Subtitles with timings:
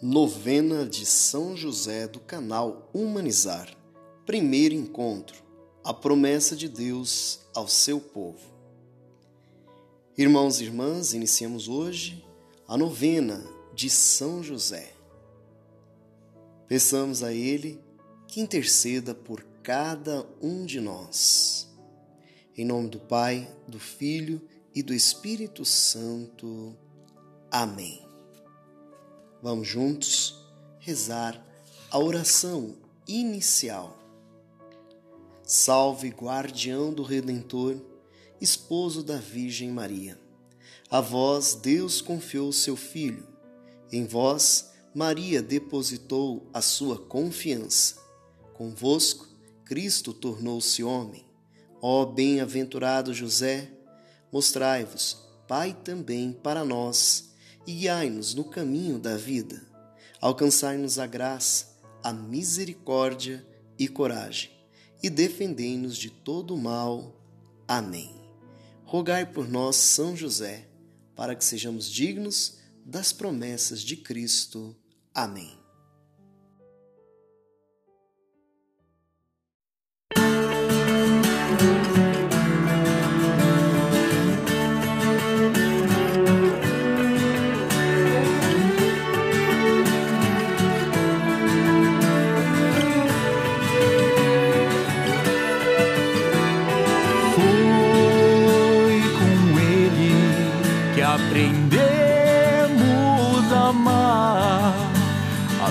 [0.00, 3.76] Novena de São José do canal Humanizar.
[4.24, 5.42] Primeiro encontro.
[5.82, 8.38] A promessa de Deus ao seu povo.
[10.16, 12.24] Irmãos e irmãs, iniciamos hoje
[12.68, 14.92] a novena de São José.
[16.68, 17.80] Peçamos a Ele
[18.28, 21.68] que interceda por cada um de nós.
[22.56, 24.40] Em nome do Pai, do Filho
[24.72, 26.76] e do Espírito Santo.
[27.50, 28.07] Amém.
[29.40, 30.44] Vamos juntos
[30.80, 31.40] rezar
[31.90, 32.76] a oração
[33.06, 33.96] inicial.
[35.44, 37.80] Salve, guardião do Redentor,
[38.40, 40.18] esposo da Virgem Maria.
[40.90, 43.26] A vós Deus confiou seu Filho.
[43.92, 47.96] Em vós Maria depositou a sua confiança.
[48.54, 49.28] Convosco
[49.64, 51.24] Cristo tornou-se homem.
[51.80, 53.70] Ó bem-aventurado José,
[54.32, 57.27] mostrai-vos Pai também para nós
[57.72, 59.62] guiai-nos no caminho da vida.
[60.20, 63.46] Alcançai-nos a graça, a misericórdia
[63.78, 64.50] e coragem,
[65.02, 67.14] e defendei-nos de todo o mal.
[67.66, 68.14] Amém.
[68.84, 70.66] Rogai por nós, São José,
[71.14, 74.74] para que sejamos dignos das promessas de Cristo.
[75.14, 75.57] Amém.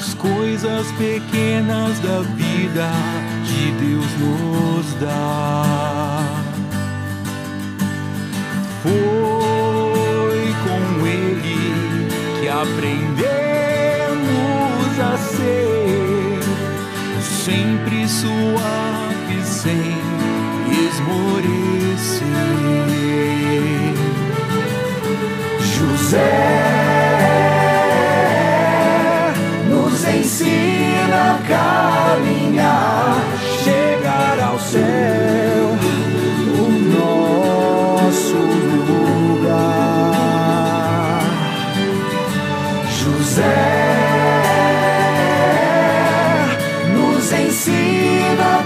[0.00, 2.90] As coisas pequenas da vida
[3.44, 6.24] que Deus nos dá.
[8.82, 12.08] Foi com Ele
[12.40, 13.20] que aprendemos
[15.00, 16.40] a ser
[17.44, 19.98] sempre suave sem
[20.88, 21.49] esmorecer.
[43.40, 43.80] José
[46.94, 48.62] nos ensina a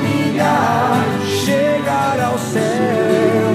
[0.00, 1.04] caminhar,
[1.44, 3.50] chegar ao céu,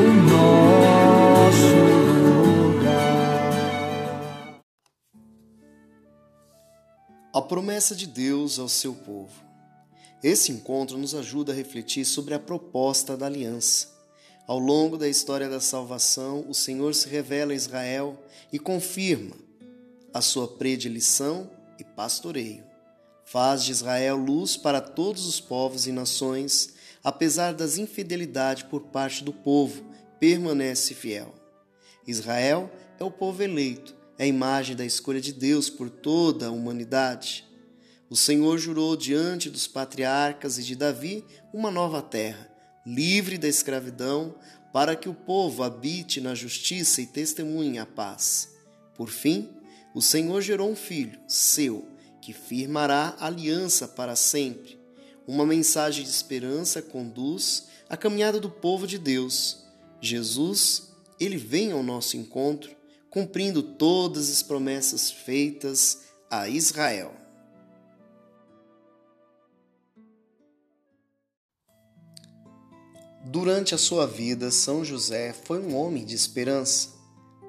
[0.00, 1.74] o nosso
[7.32, 9.44] A promessa de Deus ao seu povo.
[10.22, 13.93] Esse encontro nos ajuda a refletir sobre a proposta da aliança.
[14.46, 18.22] Ao longo da história da salvação, o Senhor se revela a Israel
[18.52, 19.36] e confirma
[20.12, 22.62] a sua predileção e pastoreio.
[23.24, 29.24] Faz de Israel luz para todos os povos e nações, apesar das infidelidades por parte
[29.24, 29.82] do povo,
[30.20, 31.34] permanece fiel.
[32.06, 36.50] Israel é o povo eleito, é a imagem da escolha de Deus por toda a
[36.50, 37.46] humanidade.
[38.10, 42.53] O Senhor jurou diante dos patriarcas e de Davi uma nova terra,
[42.84, 44.34] livre da escravidão,
[44.72, 48.50] para que o povo habite na justiça e testemunhe a paz.
[48.94, 49.48] Por fim,
[49.94, 51.86] o Senhor gerou um filho, seu,
[52.20, 54.78] que firmará aliança para sempre.
[55.26, 59.64] Uma mensagem de esperança conduz a caminhada do povo de Deus.
[60.00, 62.74] Jesus, ele vem ao nosso encontro
[63.08, 67.23] cumprindo todas as promessas feitas a Israel.
[73.26, 76.90] Durante a sua vida, São José foi um homem de esperança.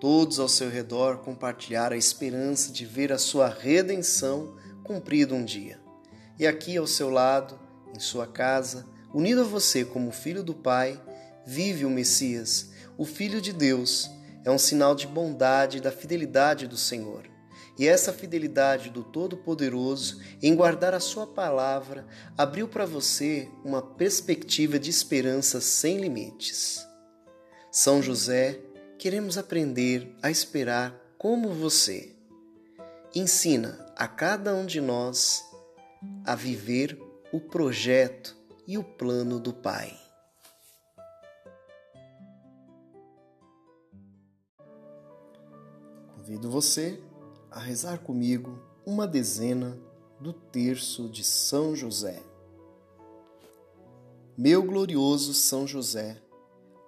[0.00, 4.54] Todos ao seu redor compartilharam a esperança de ver a sua redenção
[4.84, 5.80] cumprida um dia.
[6.38, 7.58] E aqui ao seu lado,
[7.92, 11.00] em sua casa, unido a você como filho do Pai,
[11.44, 14.08] vive o Messias, o Filho de Deus
[14.44, 17.33] é um sinal de bondade e da fidelidade do Senhor.
[17.76, 22.06] E essa fidelidade do Todo-Poderoso em guardar a Sua palavra
[22.38, 26.86] abriu para você uma perspectiva de esperança sem limites.
[27.72, 28.60] São José,
[28.96, 32.14] queremos aprender a esperar como você.
[33.12, 35.42] Ensina a cada um de nós
[36.24, 36.96] a viver
[37.32, 38.36] o projeto
[38.66, 39.98] e o plano do Pai.
[46.16, 47.02] Convido você
[47.54, 49.78] a rezar comigo uma dezena
[50.18, 52.20] do terço de São José.
[54.36, 56.20] Meu glorioso São José,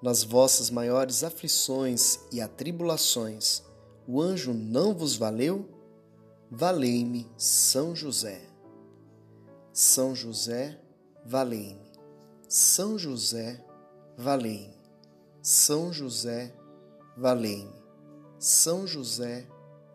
[0.03, 3.63] nas vossas maiores aflições e atribulações,
[4.09, 5.69] o anjo não vos valeu?
[6.51, 8.41] valei-me São José.
[9.73, 10.81] São José,
[11.25, 11.93] valei-me.
[12.49, 13.65] São José,
[14.19, 14.75] valei-me.
[15.41, 16.53] São José,
[17.17, 17.75] valei-me.
[18.39, 19.47] São José,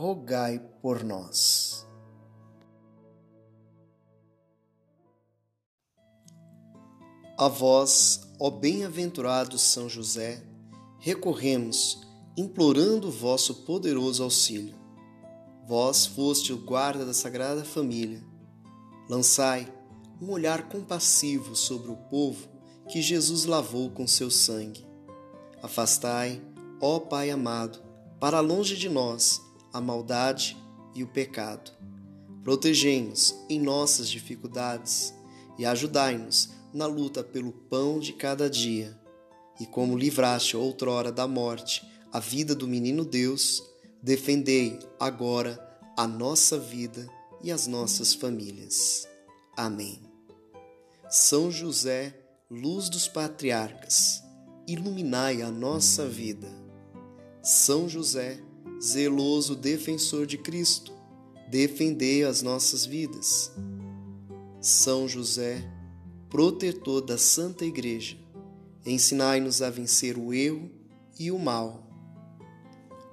[0.00, 1.86] rogai por nós.
[7.36, 10.42] A vós, ó bem-aventurado São José,
[10.98, 12.00] recorremos,
[12.34, 14.74] implorando vosso poderoso auxílio
[15.68, 18.24] Vós foste o guarda da Sagrada Família.
[19.06, 19.70] Lançai
[20.18, 22.48] um olhar compassivo sobre o povo
[22.88, 24.82] que Jesus lavou com seu sangue.
[25.62, 26.40] Afastai,
[26.80, 27.82] ó Pai amado,
[28.18, 30.56] para longe de nós a maldade
[30.94, 31.70] e o pecado.
[32.42, 35.14] Protegei-nos em nossas dificuldades
[35.58, 38.98] e ajudai-nos na luta pelo pão de cada dia.
[39.60, 43.62] E como livraste outrora da morte a vida do menino Deus,
[44.02, 45.58] defendei agora
[45.96, 47.06] a nossa vida
[47.42, 49.06] e as nossas famílias.
[49.56, 50.00] Amém.
[51.08, 52.18] São José,
[52.50, 54.22] luz dos patriarcas,
[54.66, 56.48] iluminai a nossa vida.
[57.42, 58.40] São José,
[58.82, 60.92] zeloso defensor de Cristo,
[61.48, 63.52] defendei as nossas vidas.
[64.60, 65.62] São José,
[66.30, 68.16] protetor da Santa Igreja,
[68.86, 70.70] ensinai-nos a vencer o erro
[71.18, 71.86] e o mal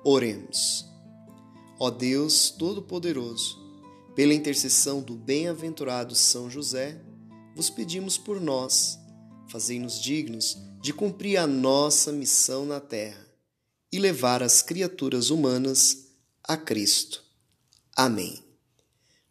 [0.03, 0.85] Oremos.
[1.79, 3.59] Ó Deus Todo-Poderoso,
[4.15, 7.01] pela intercessão do bem-aventurado São José,
[7.53, 8.97] vos pedimos por nós,
[9.49, 13.26] fazei-nos dignos de cumprir a nossa missão na terra
[13.97, 16.09] e levar as criaturas humanas
[16.43, 17.23] a Cristo.
[17.95, 18.43] Amém.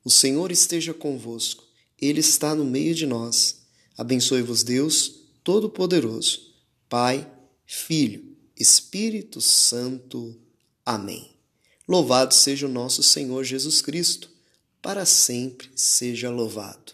[0.05, 1.65] O Senhor esteja convosco,
[2.01, 3.63] Ele está no meio de nós.
[3.97, 6.53] Abençoe-vos, Deus Todo-Poderoso,
[6.89, 7.31] Pai,
[7.65, 10.37] Filho, Espírito Santo.
[10.85, 11.31] Amém.
[11.89, 14.29] Louvado seja o nosso Senhor Jesus Cristo,
[14.83, 16.93] para sempre seja louvado.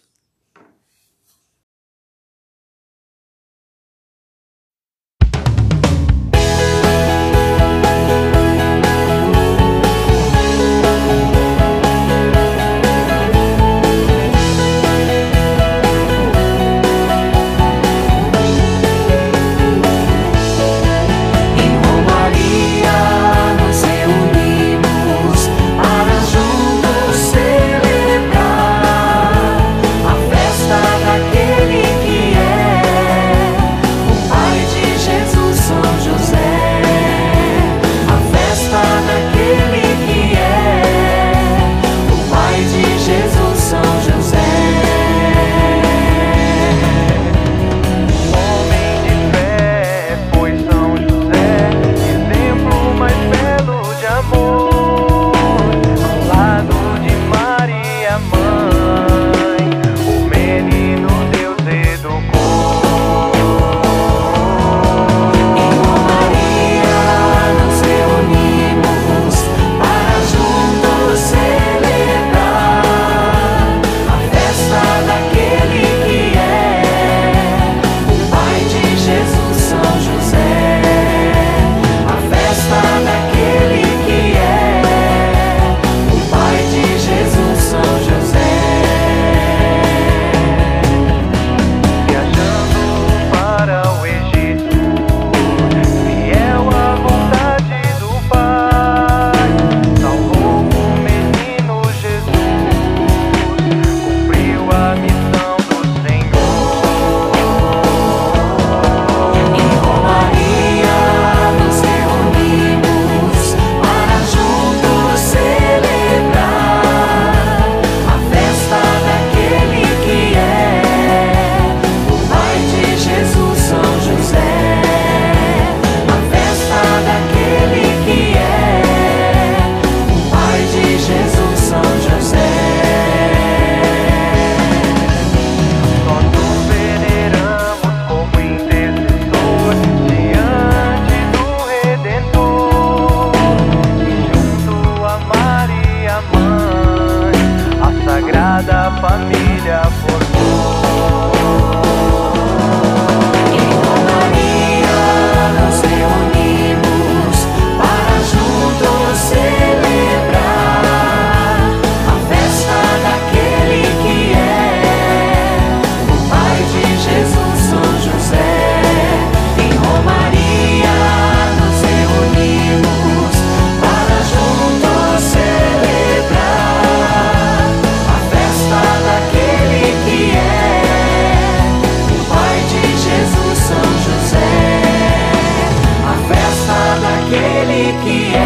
[188.04, 188.41] Yeah.